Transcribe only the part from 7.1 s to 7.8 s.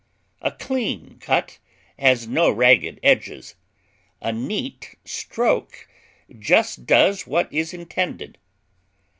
what is